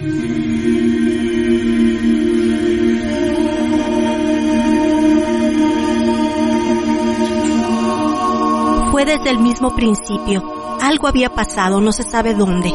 [0.00, 0.08] Fue
[9.04, 10.78] desde el mismo principio.
[10.80, 12.72] Algo había pasado, no se sabe dónde.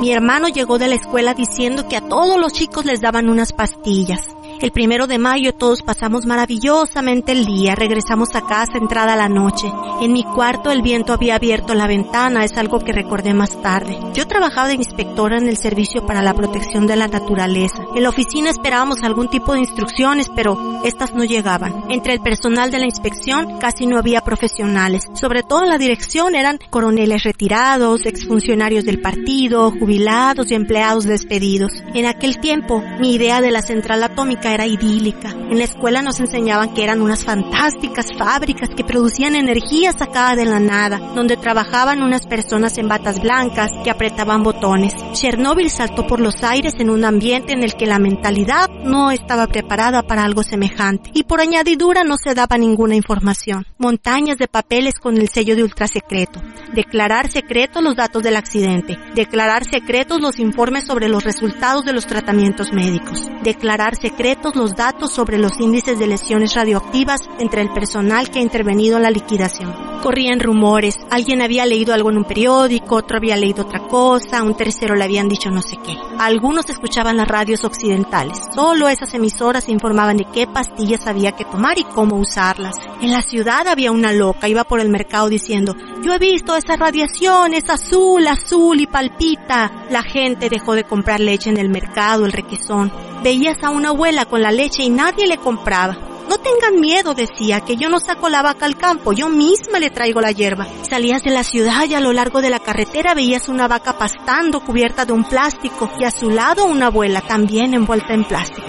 [0.00, 3.52] Mi hermano llegó de la escuela diciendo que a todos los chicos les daban unas
[3.52, 4.28] pastillas.
[4.60, 9.70] El primero de mayo todos pasamos maravillosamente el día, regresamos a casa entrada la noche.
[10.00, 13.98] En mi cuarto el viento había abierto la ventana, es algo que recordé más tarde.
[14.14, 17.82] Yo trabajaba de inspectora en el Servicio para la Protección de la Naturaleza.
[17.94, 21.84] En la oficina esperábamos algún tipo de instrucciones, pero estas no llegaban.
[21.90, 25.04] Entre el personal de la inspección casi no había profesionales.
[25.14, 31.72] Sobre todo en la dirección eran coroneles retirados, exfuncionarios del partido, jubilados y empleados despedidos.
[31.92, 35.30] En aquel tiempo, mi idea de la central atómica era idílica.
[35.30, 40.44] En la escuela nos enseñaban que eran unas fantásticas fábricas que producían energía sacada de
[40.44, 44.94] la nada, donde trabajaban unas personas en batas blancas que apretaban botones.
[45.12, 49.46] Chernóbil saltó por los aires en un ambiente en el que la mentalidad no estaba
[49.46, 53.66] preparada para algo semejante y por añadidura no se daba ninguna información.
[53.78, 56.40] Montañas de papeles con el sello de ultrasecreto.
[56.74, 58.98] Declarar secretos los datos del accidente.
[59.14, 63.28] Declarar secretos los informes sobre los resultados de los tratamientos médicos.
[63.42, 68.42] Declarar secretos los datos sobre los índices de lesiones radioactivas entre el personal que ha
[68.42, 69.85] intervenido en la liquidación.
[70.02, 74.56] Corrían rumores, alguien había leído algo en un periódico, otro había leído otra cosa, un
[74.56, 75.96] tercero le habían dicho no sé qué.
[76.18, 81.78] Algunos escuchaban las radios occidentales, solo esas emisoras informaban de qué pastillas había que tomar
[81.78, 82.76] y cómo usarlas.
[83.00, 86.76] En la ciudad había una loca, iba por el mercado diciendo, yo he visto esa
[86.76, 89.86] radiación, es azul, azul y palpita.
[89.90, 92.92] La gente dejó de comprar leche en el mercado, el requesón.
[93.22, 95.96] Veías a una abuela con la leche y nadie le compraba.
[96.28, 99.90] No tengan miedo, decía, que yo no saco la vaca al campo, yo misma le
[99.90, 100.66] traigo la hierba.
[100.88, 104.60] Salías de la ciudad y a lo largo de la carretera veías una vaca pastando
[104.60, 108.66] cubierta de un plástico y a su lado una abuela también envuelta en plástico.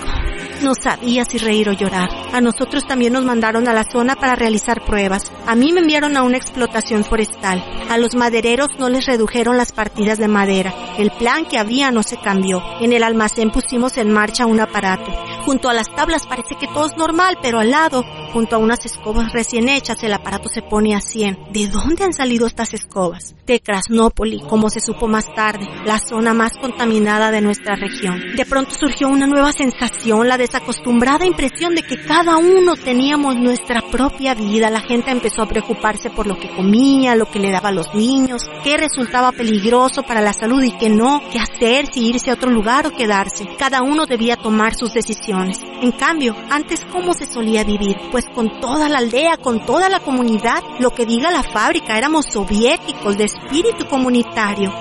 [0.61, 2.09] No sabía si reír o llorar.
[2.33, 5.31] A nosotros también nos mandaron a la zona para realizar pruebas.
[5.45, 7.63] A mí me enviaron a una explotación forestal.
[7.89, 10.73] A los madereros no les redujeron las partidas de madera.
[10.97, 12.61] El plan que había no se cambió.
[12.81, 15.11] En el almacén pusimos en marcha un aparato.
[15.47, 18.03] Junto a las tablas parece que todo es normal, pero al lado,
[18.37, 21.51] junto a unas escobas recién hechas, el aparato se pone a 100.
[21.51, 23.33] ¿De dónde han salido estas escobas?
[23.47, 28.35] De Krasnópoli, como se supo más tarde, la zona más contaminada de nuestra región.
[28.35, 33.37] De pronto surgió una nueva sensación, la de acostumbrada impresión de que cada uno teníamos
[33.37, 34.69] nuestra propia vida.
[34.69, 37.95] La gente empezó a preocuparse por lo que comía, lo que le daba a los
[37.95, 42.35] niños, qué resultaba peligroso para la salud y qué no, qué hacer, si irse a
[42.35, 43.47] otro lugar o quedarse.
[43.57, 45.59] Cada uno debía tomar sus decisiones.
[45.81, 47.95] En cambio, antes cómo se solía vivir?
[48.11, 52.25] Pues con toda la aldea, con toda la comunidad, lo que diga la fábrica, éramos
[52.31, 54.71] soviéticos de espíritu comunitario.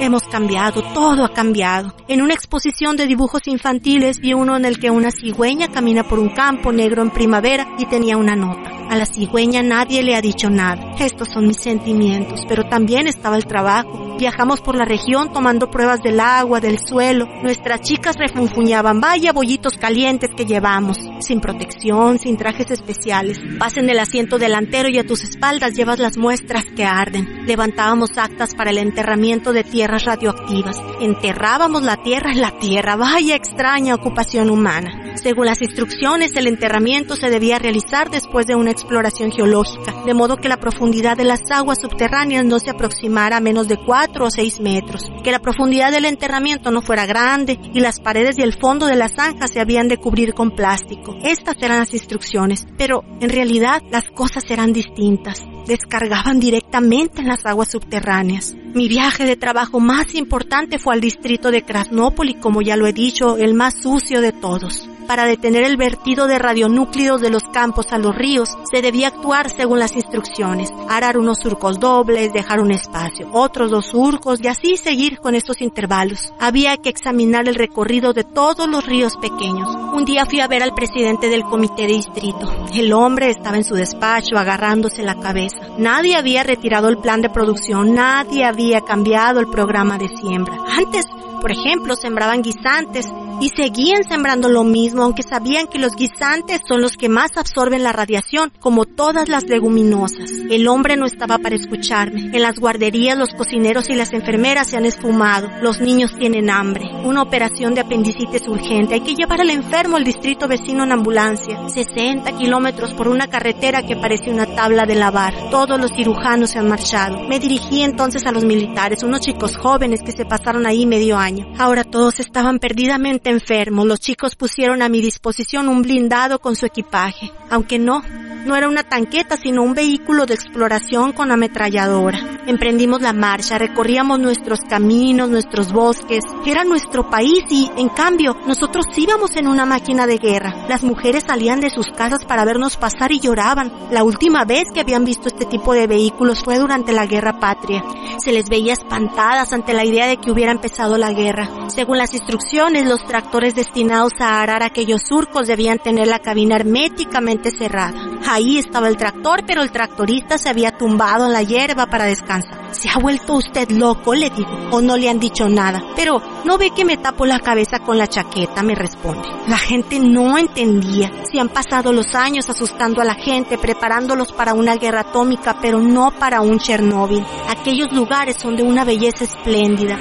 [0.00, 1.94] Hemos cambiado, todo ha cambiado.
[2.08, 6.18] En una exposición de dibujos infantiles vi uno en el que una cigüeña camina por
[6.18, 8.70] un campo negro en primavera y tenía una nota.
[8.88, 10.94] A la cigüeña nadie le ha dicho nada.
[10.98, 14.16] Estos son mis sentimientos, pero también estaba el trabajo.
[14.18, 17.26] Viajamos por la región tomando pruebas del agua, del suelo.
[17.42, 23.38] Nuestras chicas refunfuñaban, vaya bollitos calientes que llevamos, sin protección, sin trajes especiales.
[23.58, 27.46] Vas en el asiento delantero y a tus espaldas llevas las muestras que arden.
[27.46, 30.76] Levantábamos actas para el enterramiento de tierra radioactivas.
[31.00, 32.96] Enterrábamos la tierra en la tierra.
[32.96, 35.16] Vaya extraña ocupación humana.
[35.16, 40.36] Según las instrucciones, el enterramiento se debía realizar después de una exploración geológica, de modo
[40.36, 44.30] que la profundidad de las aguas subterráneas no se aproximara a menos de 4 o
[44.30, 48.54] 6 metros, que la profundidad del enterramiento no fuera grande y las paredes y el
[48.54, 51.16] fondo de la zanja se habían de cubrir con plástico.
[51.22, 55.49] Estas eran las instrucciones, pero en realidad las cosas eran distintas.
[55.70, 58.56] Descargaban directamente en las aguas subterráneas.
[58.74, 62.92] Mi viaje de trabajo más importante fue al distrito de Krasnópoli, como ya lo he
[62.92, 64.89] dicho, el más sucio de todos.
[65.10, 69.50] Para detener el vertido de radionúclidos de los campos a los ríos, se debía actuar
[69.50, 70.72] según las instrucciones.
[70.88, 75.62] Arar unos surcos dobles, dejar un espacio, otros dos surcos y así seguir con estos
[75.62, 76.32] intervalos.
[76.38, 79.74] Había que examinar el recorrido de todos los ríos pequeños.
[79.92, 82.48] Un día fui a ver al presidente del comité de distrito.
[82.72, 85.58] El hombre estaba en su despacho agarrándose la cabeza.
[85.76, 90.56] Nadie había retirado el plan de producción, nadie había cambiado el programa de siembra.
[90.78, 91.06] Antes,
[91.40, 96.82] por ejemplo, sembraban guisantes y seguían sembrando lo mismo, aunque sabían que los guisantes son
[96.82, 100.30] los que más absorben la radiación, como todas las leguminosas.
[100.50, 102.30] El hombre no estaba para escucharme.
[102.32, 105.48] En las guarderías los cocineros y las enfermeras se han esfumado.
[105.62, 106.90] Los niños tienen hambre.
[107.04, 108.94] Una operación de apendicitis urgente.
[108.94, 111.68] Hay que llevar al enfermo al distrito vecino en ambulancia.
[111.68, 115.50] 60 kilómetros por una carretera que parece una tabla de lavar.
[115.50, 117.26] Todos los cirujanos se han marchado.
[117.28, 121.46] Me dirigí entonces a los militares, unos chicos jóvenes que se pasaron ahí medio año.
[121.58, 123.86] Ahora todos estaban perdidamente enfermos.
[123.86, 127.30] Los chicos pusieron a mi disposición un blindado con su equipaje.
[127.48, 128.02] Aunque no,
[128.44, 132.40] no era una tanqueta, sino un vehículo de exploración con ametralladora.
[132.46, 136.24] Emprendimos la marcha, recorríamos nuestros caminos, nuestros bosques.
[136.46, 140.66] Era nuestro país y, en cambio, nosotros íbamos en una máquina de guerra.
[140.68, 143.72] Las mujeres salían de sus casas para vernos pasar y lloraban.
[143.90, 147.84] La última vez que habían visto este tipo de vehículos fue durante la guerra patria.
[148.22, 151.48] Se les veía espantadas ante la idea de que hubiera empezado la guerra.
[151.68, 157.50] Según las instrucciones, los tractores destinados a arar aquellos surcos debían tener la cabina herméticamente
[157.50, 158.19] cerrada.
[158.32, 162.72] Ahí estaba el tractor, pero el tractorista se había tumbado en la hierba para descansar.
[162.72, 164.14] ¿Se ha vuelto usted loco?
[164.14, 164.48] le digo.
[164.70, 165.82] ¿O no le han dicho nada?
[165.96, 169.28] Pero no ve que me tapo la cabeza con la chaqueta, me responde.
[169.48, 171.10] La gente no entendía.
[171.24, 175.80] Se han pasado los años asustando a la gente, preparándolos para una guerra atómica, pero
[175.80, 177.26] no para un Chernóbil.
[177.48, 179.98] Aquellos lugares son de una belleza espléndida.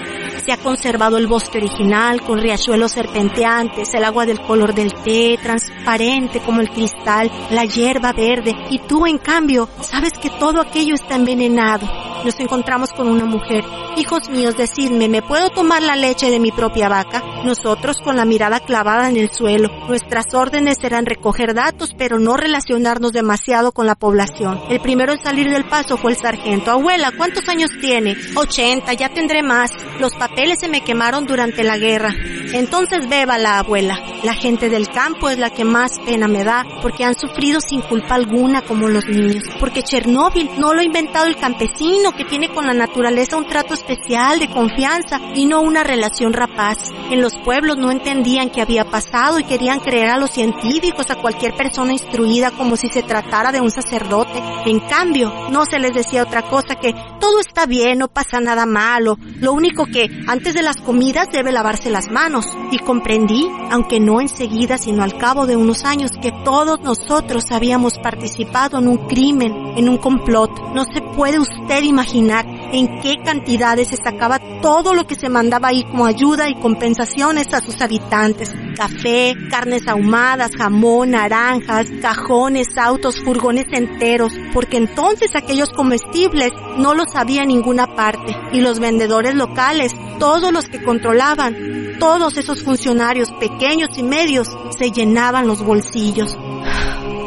[0.50, 5.38] Se ha conservado el bosque original con riachuelos serpenteantes, el agua del color del té,
[5.40, 8.56] transparente como el cristal, la hierba verde.
[8.72, 11.88] Y tú, en cambio, sabes que todo aquello está envenenado.
[12.24, 13.64] Nos encontramos con una mujer.
[13.96, 17.24] Hijos míos, decidme, ¿me puedo tomar la leche de mi propia vaca?
[17.44, 19.70] Nosotros con la mirada clavada en el suelo.
[19.88, 24.62] Nuestras órdenes eran recoger datos, pero no relacionarnos demasiado con la población.
[24.70, 26.72] El primero en salir del paso fue el sargento.
[26.72, 28.18] Abuela, ¿cuántos años tiene?
[28.36, 29.72] 80, ya tendré más.
[30.00, 32.14] Los papeles se me quemaron durante la guerra.
[32.54, 34.00] Entonces beba la abuela.
[34.24, 37.82] La gente del campo es la que más pena me da, porque han sufrido sin
[37.82, 39.44] culpa alguna como los niños.
[39.60, 43.74] Porque Chernóbil no lo ha inventado el campesino, que tiene con la naturaleza un trato
[43.74, 46.78] especial de confianza y no una relación rapaz.
[47.10, 51.16] En los pueblos no entendían qué había pasado y querían creer a los científicos, a
[51.16, 54.42] cualquier persona instruida como si se tratara de un sacerdote.
[54.66, 58.66] En cambio, no se les decía otra cosa que todo está bien, no pasa nada
[58.66, 59.18] malo.
[59.40, 62.39] Lo único que antes de las comidas debe lavarse las manos.
[62.72, 67.98] Y comprendí, aunque no enseguida, sino al cabo de unos años, que todos nosotros habíamos
[67.98, 70.52] participado en un crimen, en un complot.
[70.74, 75.70] No se puede usted imaginar en qué cantidades se sacaba todo lo que se mandaba
[75.70, 78.54] ahí como ayuda y compensaciones a sus habitantes.
[78.80, 87.14] Café, carnes ahumadas, jamón, naranjas, cajones, autos, furgones enteros, porque entonces aquellos comestibles no los
[87.18, 93.30] había en ninguna parte y los vendedores locales, todos los que controlaban, todos esos funcionarios
[93.32, 94.48] pequeños y medios,
[94.78, 96.38] se llenaban los bolsillos.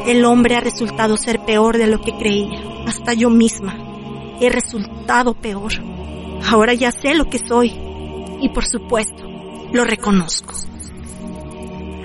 [0.06, 3.76] El hombre ha resultado ser peor de lo que creía, hasta yo misma
[4.40, 5.72] he resultado peor.
[6.50, 7.72] Ahora ya sé lo que soy
[8.40, 9.22] y por supuesto
[9.70, 10.54] lo reconozco.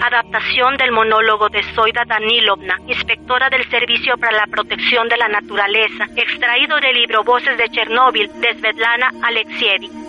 [0.01, 6.05] Adaptación del monólogo de Zoida Danilovna, inspectora del Servicio para la Protección de la Naturaleza,
[6.15, 10.06] extraído del libro Voces de Chernóbil de Svetlana Alexievich.